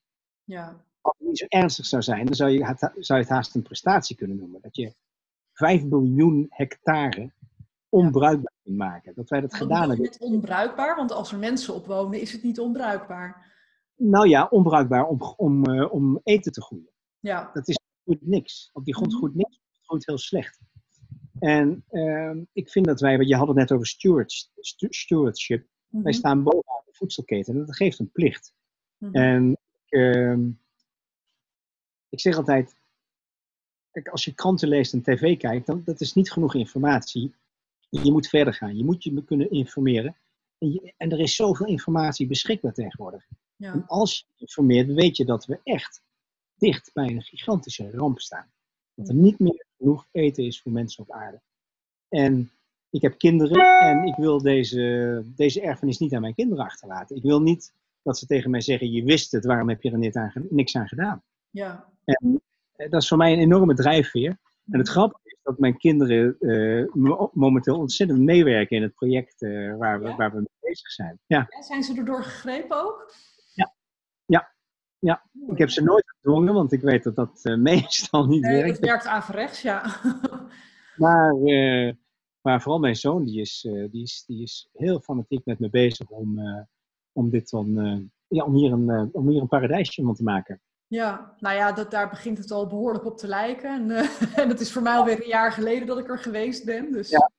[0.44, 0.84] Ja.
[1.00, 3.54] Als het niet zo ernstig zou zijn, dan zou je, het, zou je het haast
[3.54, 4.60] een prestatie kunnen noemen.
[4.60, 4.94] Dat je
[5.52, 7.32] 5 miljoen hectare
[7.88, 9.14] onbruikbaar kunt maken.
[9.14, 10.00] Dat wij dat gedaan hebben.
[10.00, 13.54] Met onbruikbaar, want als er mensen op wonen, is het niet onbruikbaar.
[13.96, 16.90] Nou ja, onbruikbaar om, om, uh, om eten te groeien.
[17.20, 17.50] Ja.
[17.52, 18.70] Dat is goed niks.
[18.72, 19.18] Op die grond mhm.
[19.18, 19.60] groeit niks.
[19.72, 20.60] Het groeit heel slecht.
[21.38, 24.50] En uh, ik vind dat wij, want je had het net over stewards,
[24.88, 25.66] stewardship.
[25.88, 26.12] Wij mhm.
[26.12, 28.54] staan bovenaan de voedselketen en dat geeft een plicht.
[28.98, 29.22] Mm -hmm.
[29.22, 30.54] En uh,
[32.08, 32.76] ik zeg altijd,
[33.90, 37.34] kijk, als je kranten leest en tv kijkt, dan dat is niet genoeg informatie
[38.04, 38.76] je moet verder gaan.
[38.76, 40.16] Je moet je kunnen informeren.
[40.58, 43.26] En, en er is zoveel informatie beschikbaar tegenwoordig.
[43.56, 43.72] Ja.
[43.72, 46.02] En als je informeert, weet je dat we echt
[46.58, 48.50] dicht bij een gigantische ramp staan.
[48.94, 51.40] Dat er niet meer genoeg eten is voor mensen op aarde.
[52.08, 52.50] En
[52.90, 57.16] ik heb kinderen en ik wil deze, deze erfenis niet aan mijn kinderen achterlaten.
[57.16, 59.98] Ik wil niet dat ze tegen mij zeggen: Je wist het, waarom heb je er
[59.98, 61.22] niet aan, niks aan gedaan?
[61.50, 61.84] Ja.
[62.04, 62.42] En
[62.76, 64.38] eh, dat is voor mij een enorme drijfveer.
[64.70, 66.86] En het grappige dat mijn kinderen uh,
[67.32, 71.18] momenteel ontzettend meewerken in het project uh, waar, we, waar we mee bezig zijn.
[71.26, 71.46] Ja.
[71.48, 71.62] ja.
[71.62, 73.14] Zijn ze erdoor gegrepen ook?
[73.54, 73.74] Ja,
[74.24, 74.52] ja.
[74.98, 75.22] ja.
[75.46, 78.76] ik heb ze nooit gedwongen, want ik weet dat dat uh, meestal niet nee, werkt.
[78.76, 80.00] Het werkt averechts, ja.
[81.04, 81.34] maar,
[82.40, 86.08] maar vooral mijn zoon, die is, die, is, die is heel fanatiek met me bezig
[86.08, 86.40] om,
[87.12, 90.60] om, dit dan, ja, om, hier een, om hier een paradijsje van te maken.
[90.88, 93.70] Ja, nou ja, dat, daar begint het al behoorlijk op te lijken.
[93.70, 96.64] En, uh, en dat is voor mij alweer een jaar geleden dat ik er geweest
[96.64, 96.92] ben.
[96.92, 97.10] Dus...
[97.10, 97.30] Ja,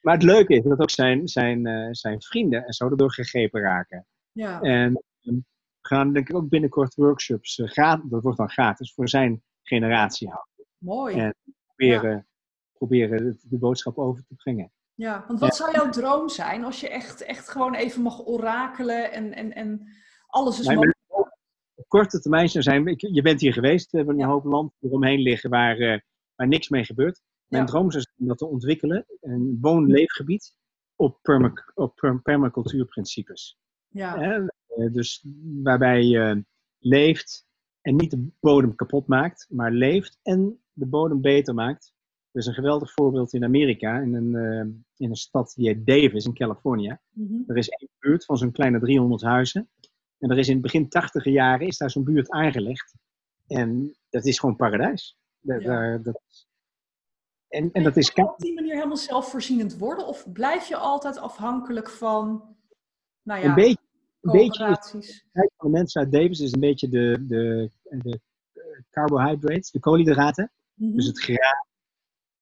[0.00, 3.60] maar het leuke is dat ook zijn, zijn, uh, zijn vrienden en zo erdoor gegrepen
[3.60, 4.06] raken.
[4.32, 4.60] Ja.
[4.60, 5.44] En um,
[5.80, 9.42] we gaan denk ik ook binnenkort workshops, uh, gratis, dat wordt dan gratis, voor zijn
[9.62, 10.66] generatie houden.
[10.78, 11.18] Mooi.
[11.18, 11.34] En
[11.66, 12.24] proberen, ja.
[12.72, 14.72] proberen de, de, boodschap over te brengen.
[14.94, 19.12] Ja, want wat zou jouw droom zijn als je echt, echt gewoon even mag orakelen
[19.12, 19.88] en, en, en
[20.26, 20.95] alles is mogelijk?
[21.88, 25.50] Korte termijn zou zijn, je bent hier geweest, we hebben een hoop land eromheen liggen
[25.50, 25.98] waar, uh,
[26.34, 27.22] waar niks mee gebeurt.
[27.46, 27.68] Mijn ja.
[27.68, 30.54] droom zou zijn dat te ontwikkelen, een woon-leefgebied
[30.96, 33.58] op, perma op permacultuurprincipes.
[33.88, 34.38] Ja.
[34.38, 35.26] Uh, dus
[35.62, 36.44] waarbij je
[36.78, 37.46] leeft
[37.80, 41.94] en niet de bodem kapot maakt, maar leeft en de bodem beter maakt.
[42.30, 45.86] Er is een geweldig voorbeeld in Amerika, in een, uh, in een stad die heet
[45.86, 46.98] Davis in Californië.
[47.10, 47.44] Mm -hmm.
[47.46, 49.68] Er is één buurt van zo'n kleine 300 huizen.
[50.18, 52.94] En er is in het begin tachtiger jaren is daar zo'n buurt aangelegd.
[53.46, 55.18] En dat is gewoon paradijs.
[55.40, 55.98] Dat, ja.
[55.98, 56.46] dat,
[57.48, 58.12] en, en dat is...
[58.12, 60.06] Kan je op die manier helemaal zelfvoorzienend worden?
[60.06, 62.56] Of blijf je altijd afhankelijk van,
[63.22, 63.78] nou ja, een beetje,
[64.20, 64.78] een beetje
[65.56, 68.20] van de mensen uit Davis is een beetje de, de, de
[68.90, 70.52] carbohydrates, de koolhydraten.
[70.74, 70.96] Mm -hmm.
[70.96, 71.66] Dus het graan.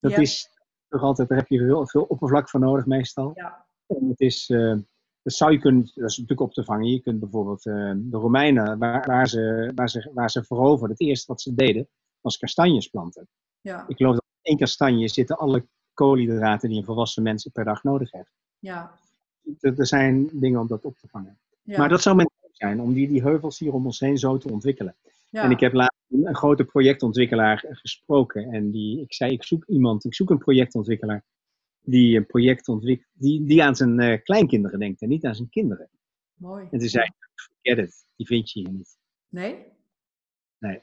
[0.01, 0.19] Dat Ja.
[0.19, 0.49] is
[0.89, 3.33] toch altijd, daar heb je veel, veel oppervlak voor nodig meestal.
[3.35, 3.67] Ja.
[3.87, 4.77] En het is, eh,
[5.25, 6.87] dat zou je kunnen, dat is natuurlijk op te vangen.
[6.87, 11.07] Je kunt bijvoorbeeld eh, de Romeinen, waar, waar, ze, waar, ze, waar ze veroverden, het
[11.07, 11.89] eerste wat ze deden,
[12.21, 13.29] was kastanjes planten.
[13.61, 13.85] Ja.
[13.89, 17.83] Ik geloof dat in één kastanje zitten alle koolhydraten die een volwassen mens per dag
[17.83, 18.33] nodig heeft.
[18.59, 18.93] Ja.
[19.61, 21.39] Er, zijn dingen om dat op te vangen.
[21.63, 21.79] Ja.
[21.79, 24.51] Maar dat zou mijn zijn, om die, die heuvels hier om ons heen zo te
[24.51, 24.95] ontwikkelen.
[25.31, 25.43] ja.
[25.43, 28.53] En ik heb laatst een, een grote projectontwikkelaar gesproken.
[28.53, 31.23] En die, ik zei, ik zoek iemand, ik zoek een projectontwikkelaar
[31.85, 35.49] die een project ontwikkelt, die, die aan zijn uh, kleinkinderen denkt en niet aan zijn
[35.49, 35.91] kinderen.
[36.35, 36.69] Mooi.
[36.71, 38.99] En toen zei ik, forget it, die vind je hier niet.
[39.29, 39.67] Nee?
[40.59, 40.83] Nee.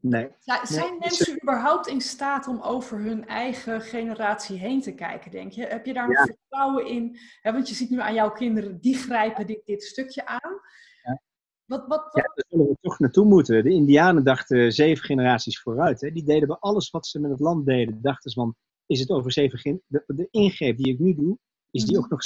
[0.00, 0.28] Nee.
[0.38, 5.30] Zijn, zijn Nee, mensen überhaupt in staat om over hun eigen generatie heen te kijken,
[5.30, 5.66] denk je?
[5.66, 6.18] Heb je daar Ja.
[6.18, 7.18] nog vertrouwen in?
[7.42, 10.60] Want je ziet nu aan jouw kinderen, die grijpen dit, dit stukje aan.
[11.02, 11.20] Ja.
[11.64, 13.64] Wat, wat, Ja, daar zullen we toch naartoe moeten.
[13.64, 16.00] De Indianen dachten zeven generaties vooruit.
[16.00, 16.10] Hè.
[16.10, 19.10] Die deden bij alles wat ze met het land deden, dachten ze van, is het
[19.10, 21.38] over zeven de, de ingreep die ik nu doe,
[21.70, 22.04] is die Mhm.
[22.04, 22.20] ook nog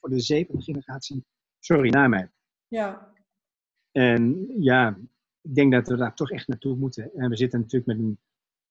[0.00, 1.24] voor de zevende generatie,
[1.58, 2.30] sorry, na mij.
[2.68, 3.12] ja,
[3.92, 4.98] En ja,
[5.40, 7.14] ik denk dat we daar toch echt naartoe moeten.
[7.14, 8.18] En we zitten natuurlijk met een,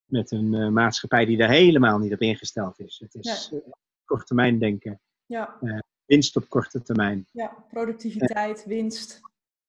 [0.06, 3.00] met een eh, maatschappij die daar helemaal niet op ingesteld is.
[3.00, 3.60] Het is eh,
[4.06, 5.60] kort termijn denken, ja,
[6.06, 7.26] winst op korte termijn.
[7.32, 9.20] ja, productiviteit, winst.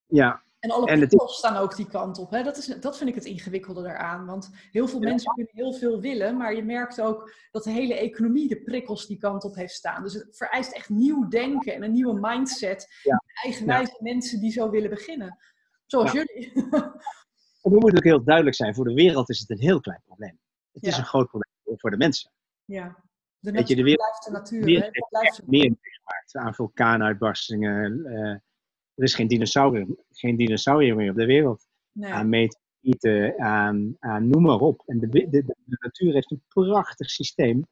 [0.06, 2.30] Ja, En alle En prikkels staan ook die kant op.
[2.30, 2.42] Hè?
[2.42, 4.26] Dat, is, dat vind ik het ingewikkelde eraan.
[4.26, 5.08] Want heel veel Ja.
[5.08, 9.06] mensen kunnen heel veel willen, maar je merkt ook dat de hele economie de prikkels
[9.06, 10.02] die kant op heeft staan.
[10.02, 12.86] Dus het vereist echt nieuw denken en een nieuwe mindset.
[13.02, 13.22] Ja.
[13.44, 15.38] Eigenwijze mensen die zo willen beginnen.
[15.86, 16.52] Zoals jullie.
[17.62, 20.02] en we moeten ook heel duidelijk zijn, voor de wereld is het een heel klein
[20.04, 20.38] probleem.
[20.72, 22.30] Het is een groot probleem voor de mensen.
[22.64, 23.06] ja.
[23.40, 24.60] De je, de wereld- blijft de natuur.
[24.60, 28.04] De wereld Dat blijft meer meegemaakt aan vulkaanuitbarstingen.
[28.06, 28.36] eh,
[28.98, 31.66] er is geen dinosaurier, geen dinosaurier meer op de wereld.
[31.92, 32.12] nee.
[32.12, 34.82] Aan meteorieten, aan, aan noem maar op.
[34.86, 37.66] En de, de, natuur heeft een prachtig systeem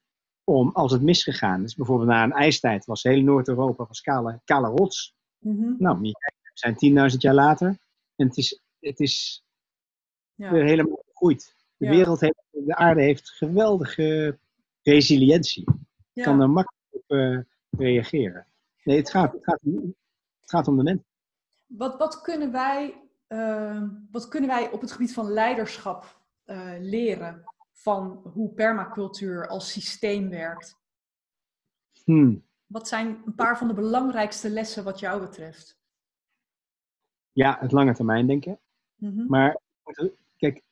[0.45, 4.69] om, als het misgegaan is, bijvoorbeeld na een ijstijd, was heel Noord-Europa was kale, kale
[4.69, 5.15] rots.
[5.39, 5.75] Mhm.
[5.79, 6.15] Nou, we
[6.55, 7.69] zijn 10.000 jaar later
[8.17, 9.45] en het is, het is
[10.35, 10.51] ja.
[10.53, 11.55] weer helemaal gegroeid.
[11.77, 11.91] De Ja.
[11.91, 14.39] wereld heeft, de aarde heeft geweldige
[14.83, 15.65] resilientie.
[16.12, 16.25] Ja.
[16.25, 17.39] kan er makkelijk op eh,
[17.71, 18.47] reageren.
[18.83, 19.95] Nee, het gaat, het, gaat, om-
[20.41, 21.01] het gaat om de mens.
[21.67, 27.45] Wat, wat, kunnen wij, eh, wat kunnen wij op het gebied van leiderschap eh, leren
[27.73, 30.79] van hoe permacultuur als systeem werkt?
[32.05, 32.45] Hmm.
[32.67, 35.79] Wat zijn een paar van de belangrijkste lessen wat jou betreft?
[37.33, 38.59] Ja, het lange termijn denken.
[38.95, 39.27] Mhm.
[39.27, 39.61] Maar
[40.37, 40.63] kijk,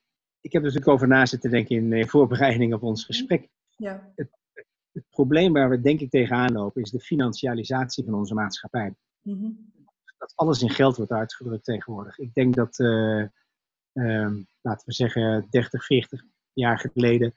[0.41, 3.49] ik heb er natuurlijk over na zitten denken in eh, voorbereiding op ons gesprek.
[3.77, 4.13] Ja.
[4.15, 8.95] Het probleem waar we denk ik tegenaan lopen is de financialisatie van onze maatschappij.
[9.23, 9.51] Mhm.
[10.25, 12.19] Dat alles in geld wordt uitgedrukt tegenwoordig.
[12.19, 13.21] Ik denk dat, eh,
[13.93, 17.35] ehm, laten we zeggen, 30, 40 jaar geleden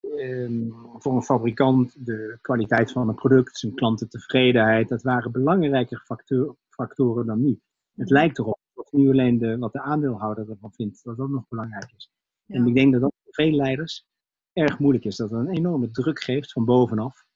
[0.00, 6.56] ehm, voor een fabrikant de kwaliteit van een product, zijn klantentevredenheid, dat waren belangrijker factor-
[6.68, 7.60] factoren dan nu.
[7.96, 11.48] Het lijkt erop dat nu alleen de, wat de aandeelhouder ervan vindt, dat dat nog
[11.48, 12.10] belangrijk is.
[12.46, 14.06] En ik denk dat dat voor veel leiders
[14.52, 15.16] erg moeilijk is.
[15.16, 17.26] Dat het een enorme druk geeft van bovenaf,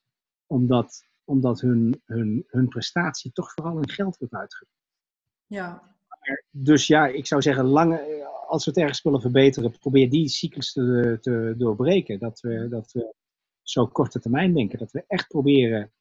[0.46, 4.82] omdat, omdat hun, hun, hun prestatie toch vooral in geld wordt uitgedrukt.
[5.46, 5.96] Ja.
[6.50, 10.72] Dus ja, ik zou zeggen, lange, als we het ergens willen verbeteren, probeer die cyclus
[10.72, 12.18] te, te doorbreken.
[12.18, 13.14] Dat we, dat we
[13.62, 14.78] zo korte termijn denken.
[14.78, 15.92] Dat we echt proberen,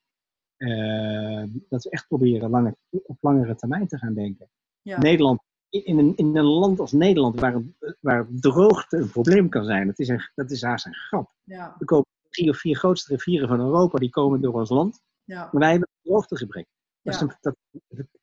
[0.57, 4.49] eh, dat we echt proberen lange, op langere termijn te gaan denken.
[4.81, 4.99] Ja.
[4.99, 7.63] Nederland, in een, in een land als Nederland, waar,
[7.99, 11.33] waar droogte een probleem kan zijn, dat is, een, dat is haast een grap.
[11.43, 11.75] Ja.
[11.79, 15.01] Er komen drie of vier grootste rivieren van Europa, die komen door ons land.
[15.27, 15.41] Ja.
[15.51, 16.65] Maar wij hebben een droogtegebrek.
[17.01, 17.55] Dat is, een, dat,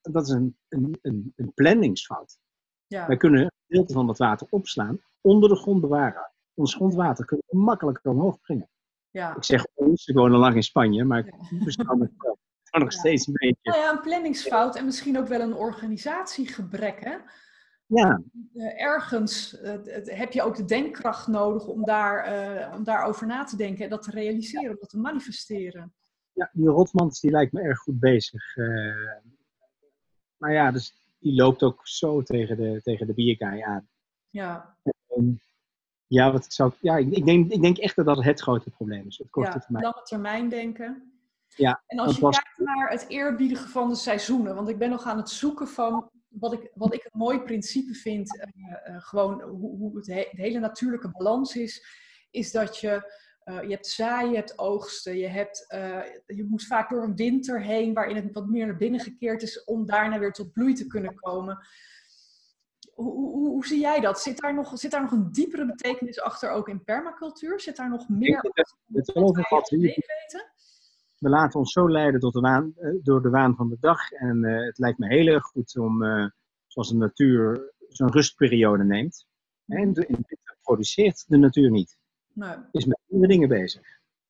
[0.03, 2.39] dat is een, een, een, een planningsfout.
[2.87, 3.17] Wij Ja.
[3.17, 6.33] kunnen een gedeelte van dat water opslaan, onder de grond bewaren.
[6.55, 8.69] Ons grondwater kunnen we makkelijk omhoog brengen.
[9.11, 9.37] Ja.
[9.37, 12.39] Ik zeg ons, ik woon al lang in Spanje, maar ik beschouw me wel
[12.81, 13.71] nog steeds een beetje.
[13.71, 17.05] Nou ja, een planningsfout en misschien ook wel een organisatiegebrek.
[17.05, 17.17] Hè?
[17.87, 18.23] Ja,
[18.55, 23.27] Eh, ergens eh, het- heb je ook de denkkracht nodig om, daar, eh, om daarover
[23.27, 25.95] na te denken en dat te realiseren, om dat te manifesteren.
[26.35, 28.57] Ja die Rotmans die lijkt me erg goed bezig.
[28.57, 29.19] eh.
[30.37, 33.89] maar ja, dus die loopt ook zo tegen de, tegen de bierkaai aan.
[34.31, 34.77] Ja,
[36.07, 38.71] ja, wat zou, ik- ja ik, ik, denk, ik denk echt dat dat het grote
[38.71, 39.19] probleem is.
[39.19, 39.85] Het korte ja termijn.
[39.85, 41.13] lange termijn denken.
[41.49, 44.91] Ja, En als je was- kijkt naar het eerbiedigen van de seizoenen, want ik ben
[44.91, 48.49] nog aan het zoeken van wat ik, wat ik een mooi principe vind, eh,
[48.85, 51.87] eh, gewoon hoe, hoe het he- de hele natuurlijke balans is,
[52.31, 53.13] is dat je,
[53.45, 57.17] eh, je hebt zaaien, je hebt oogsten, je, hebt, eh, je moet vaak door een
[57.17, 60.75] winter heen waarin het wat meer naar binnen gekeerd is om daarna weer tot bloei
[60.75, 61.59] te kunnen komen.
[62.95, 64.21] Hoe, hoe, hoe zie jij dat?
[64.21, 67.61] Zit daar, nog, zit daar nog een diepere betekenis achter ook in permacultuur?
[67.61, 68.41] Zit daar nog meer
[68.93, 70.53] het idee weten?
[71.19, 74.11] we laten ons zo leiden door de waan, eh, door de waan van de dag.
[74.11, 76.03] En het lijkt me heel erg goed om,
[76.67, 79.27] zoals de natuur zo'n rustperiode neemt.
[79.67, 80.23] En de,
[80.63, 81.99] produceert de natuur niet.
[82.35, 83.83] Nee, Is met andere dingen bezig.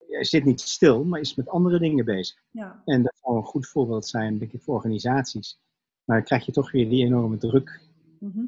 [0.09, 2.43] Hij zit niet stil, maar is met andere dingen bezig.
[2.51, 2.83] ja.
[2.85, 5.59] En dat zou een goed voorbeeld zijn, denk ik, voor organisaties.
[6.05, 7.81] Maar dan krijg je toch weer die enorme druk.
[8.21, 8.45] Mhm.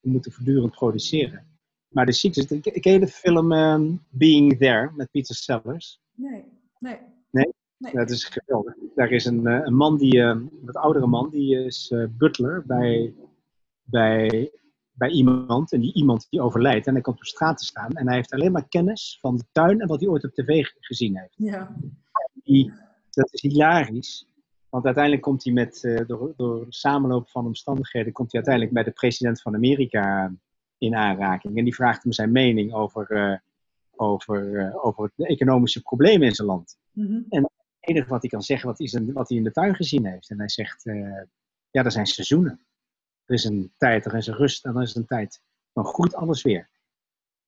[0.00, 1.46] We moeten voortdurend produceren.
[1.88, 6.00] Maar de ik ken je de film ehm, Being There met Peter Sellers.
[6.14, 6.44] Nee,
[6.78, 6.98] nee.
[7.30, 7.54] Nee?
[7.76, 7.92] Nee.
[7.92, 8.74] Dat is geweldig.
[8.94, 12.04] Daar is een, eh, een man, die, eh, een wat oudere man, die is eh,
[12.10, 13.14] butler bij,
[13.82, 14.50] bij,
[14.98, 15.72] bij iemand.
[15.72, 16.86] En die iemand die overlijdt.
[16.86, 17.90] En hij komt op straat te staan.
[17.90, 20.64] En hij heeft alleen maar kennis van de tuin en wat hij ooit op tv
[20.64, 21.34] ge- gezien heeft.
[21.36, 21.76] Ja,
[22.44, 22.72] Die,
[23.10, 24.26] dat is hilarisch.
[24.68, 28.84] Want uiteindelijk komt hij met, uh, door, door samenloop van omstandigheden, komt hij uiteindelijk bij
[28.92, 30.32] de president van Amerika
[30.78, 31.56] in aanraking.
[31.58, 33.36] En die vraagt hem zijn mening over, uh,
[33.96, 36.78] over, over de economische problemen in zijn land.
[36.92, 39.52] Mm En het enige wat hij kan zeggen, wat, is een, wat hij in de
[39.52, 40.30] tuin gezien heeft.
[40.30, 40.82] En hij zegt,
[41.70, 42.60] ja, er zijn seizoenen.
[43.28, 45.40] Er is een tijd, er is een rust en dan is een tijd.
[45.72, 46.68] Dan groeit alles weer.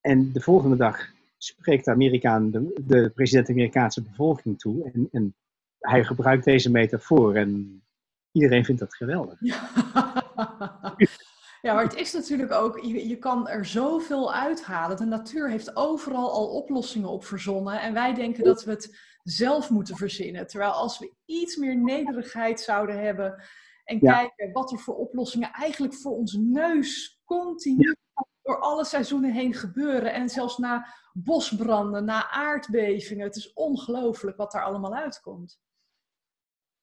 [0.01, 0.99] En de volgende dag
[1.37, 4.91] spreekt de, Amerikaan, de, de president de Amerikaanse bevolking toe.
[4.93, 5.35] En, en
[5.79, 7.83] hij gebruikt deze metafoor en
[8.33, 9.39] iedereen vindt dat geweldig.
[11.63, 11.75] Ja.
[11.75, 14.97] maar het is natuurlijk ook, je, je kan er zoveel uithalen.
[14.97, 17.81] De natuur heeft overal al oplossingen op verzonnen.
[17.81, 20.47] En wij denken dat we het zelf moeten verzinnen.
[20.47, 23.43] Terwijl als we iets meer nederigheid zouden hebben
[23.91, 27.97] en kijken wat er voor oplossingen eigenlijk voor ons neus continu
[28.43, 30.13] door alle seizoenen heen gebeuren.
[30.13, 33.27] En zelfs na bosbranden, na aardbevingen.
[33.27, 35.61] Het is ongelooflijk wat daar allemaal uitkomt.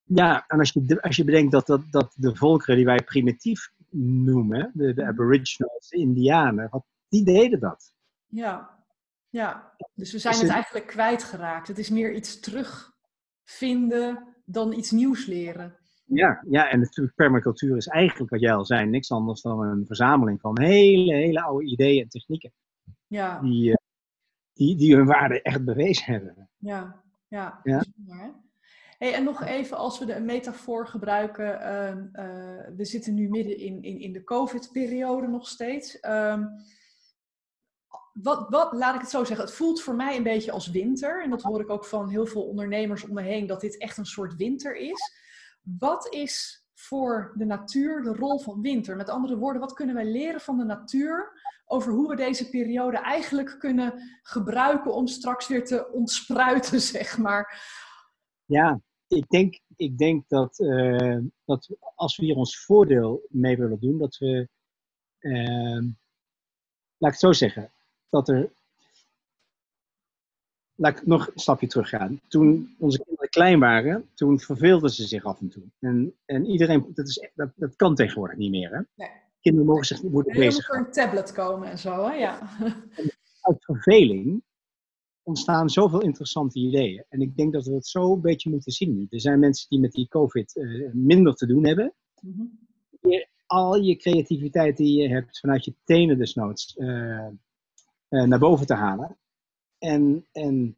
[0.03, 3.71] Ja, en als je, als je bedenkt dat, dat, dat de volkeren die wij primitief
[3.89, 5.09] noemen, de, de mhm.
[5.09, 7.93] aboriginals, de indianen, wat, die deden dat.
[8.27, 8.83] Ja,
[9.29, 9.73] ja.
[9.93, 11.67] dus we zijn het eigenlijk kwijtgeraakt.
[11.67, 15.77] Het is meer iets terugvinden dan iets nieuws leren.
[16.07, 19.85] Ja, ja, en natuurlijk permacultuur is eigenlijk wat jij al zei, niks anders dan een
[19.85, 22.51] verzameling van hele, hele oude ideeën en technieken.
[23.07, 23.39] Ja.
[23.39, 23.75] Die, uh,
[24.53, 26.49] die, die hun waarde echt bewezen hebben.
[26.57, 27.59] Ja, ja.
[27.63, 27.83] ja.
[28.97, 33.81] Hey, en nog even, als we de metafoor gebruiken, uh, we zitten nu midden in,
[33.81, 35.97] in, in de COVID-periode nog steeds.
[36.01, 36.45] Uh,
[38.13, 41.23] wat, wat, laat ik het zo zeggen, het voelt voor mij een beetje als winter.
[41.23, 43.97] En dat hoor ik ook van heel veel ondernemers om me heen, dat dit echt
[43.97, 45.25] een soort winter is.
[45.79, 48.95] Wat is voor de natuur de rol van winter?
[48.95, 52.97] Met andere woorden, wat kunnen wij leren van de natuur over hoe we deze periode
[52.97, 57.61] eigenlijk kunnen gebruiken om straks weer te ontspruiten, zeg maar?
[58.45, 63.79] Ja, ik denk, ik denk dat, uh, dat als we hier ons voordeel mee willen
[63.79, 64.49] doen, dat we,
[65.19, 65.81] uh,
[66.97, 67.71] laat ik het zo zeggen,
[68.09, 68.51] dat er
[70.77, 72.21] laat ik nog een stapje terug gaan.
[72.27, 75.63] Toen onze klein waren, toen verveelden ze zich af en toe.
[75.79, 78.71] En, en iedereen, dat, is, dat, dat kan tegenwoordig niet meer.
[78.71, 78.81] Hè?
[78.95, 79.09] Nee.
[79.41, 82.13] Kinderen mogen zich moeten bezig voor een tablet komen en zo, hè?
[82.13, 82.49] ja.
[83.41, 84.43] uit verveling
[85.23, 87.05] ontstaan zoveel interessante ideeën.
[87.09, 89.07] En ik denk dat we het zo een beetje moeten zien nu.
[89.09, 91.93] Er zijn mensen die met die COVID uh, minder te doen hebben.
[92.21, 92.65] Mm
[93.47, 97.27] al je creativiteit die je hebt vanuit je tenen desnoods uh,
[98.09, 99.17] uh, naar boven te halen.
[99.77, 100.77] En, en,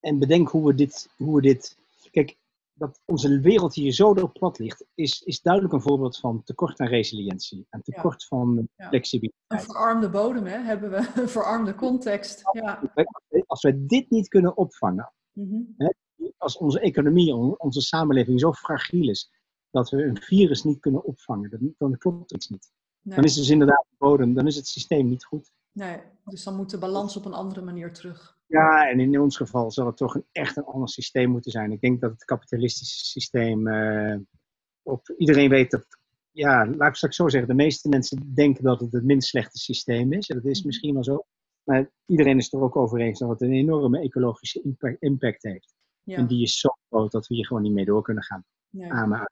[0.00, 1.76] en bedenk hoe we, dit, hoe we dit.
[2.10, 2.36] Kijk,
[2.72, 6.80] dat onze wereld hier zo door plat ligt, is, is duidelijk een voorbeeld van tekort
[6.80, 9.44] aan resiliëntie en tekort van flexibiliteit.
[9.46, 10.58] Een verarmde bodem, hè?
[10.58, 12.42] hebben we een verarmde context.
[12.52, 12.82] Ja.
[13.46, 15.60] Als wij dit niet kunnen opvangen, mhm.
[15.76, 15.92] hè,
[16.36, 19.30] als onze economie, onze samenleving zo fragiel is,
[19.70, 22.70] dat we een virus niet kunnen opvangen, dan, dan klopt het niet.
[23.02, 25.52] Dan is dus inderdaad de bodem, dan is het systeem niet goed.
[25.72, 28.37] Nee, dus dan moet de balans op een andere manier terug.
[28.48, 31.72] Ja, en in ons geval zal het toch een, echt een ander systeem moeten zijn.
[31.72, 33.66] Ik denk dat het kapitalistische systeem.
[33.66, 34.16] Uh,
[34.82, 35.86] op, iedereen weet dat.
[36.30, 37.48] Ja, laat ik straks zo zeggen.
[37.48, 40.28] De meeste mensen denken dat het het minst slechte systeem is.
[40.28, 40.66] En dat is mhm.
[40.66, 41.24] misschien wel zo.
[41.62, 45.74] Maar iedereen is er ook over eens dat het een enorme ecologische impact, heeft.
[46.02, 46.16] Ja.
[46.16, 48.44] En die is zo groot dat we hier gewoon niet mee door kunnen gaan.
[48.70, 49.28] Ja.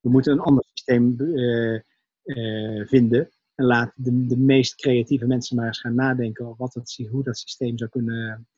[0.00, 1.80] we moeten een ander systeem uh,
[2.24, 6.74] uh, vinden en laat de, de meest creatieve mensen maar eens gaan nadenken over wat
[6.74, 8.48] het, hoe, dat systeem zou kunnen,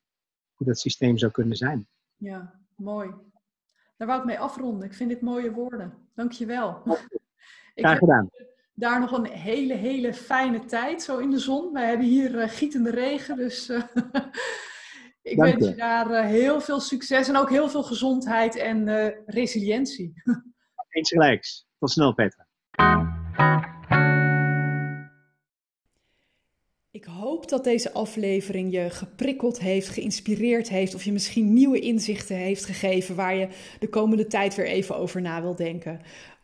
[0.54, 1.88] hoe dat systeem zou kunnen zijn.
[2.16, 3.10] Ja, mooi.
[3.96, 4.88] Daar wou ik mee afronden.
[4.88, 5.94] Ik vind dit mooie woorden.
[6.14, 6.82] Dankjewel.
[7.74, 8.28] Graag gedaan.
[8.74, 11.72] Daar nog een hele, hele fijne tijd, zo in de zon.
[11.72, 13.82] Wij hebben hier uh, gietende regen, dus uh,
[15.22, 18.86] ik Dank wens je daar uh, heel veel succes en ook heel veel gezondheid en
[19.26, 20.12] resilientie.
[20.88, 21.66] Eens gelijks.
[21.78, 22.46] Tot snel, Petra.
[26.94, 32.36] Ik hoop dat deze aflevering je geprikkeld heeft, geïnspireerd heeft of je misschien nieuwe inzichten
[32.36, 36.00] heeft gegeven waar je de komende tijd weer even over na wil denken.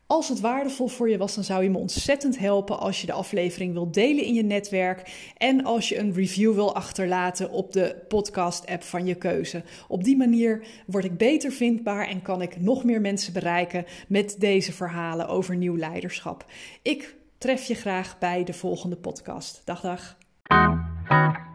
[0.07, 3.13] Als het waardevol voor je was, dan zou je me ontzettend helpen als je de
[3.13, 8.05] aflevering wilt delen in je netwerk en als je een review wil achterlaten op de
[8.09, 9.63] podcast-app van je keuze.
[9.89, 14.37] Op die manier word ik beter vindbaar en kan ik nog meer mensen bereiken met
[14.39, 16.45] deze verhalen over nieuw leiderschap.
[16.83, 19.63] Ik tref je graag bij de volgende podcast.
[19.65, 20.18] Dag dag.
[20.51, 20.81] Thank
[21.11, 21.48] you.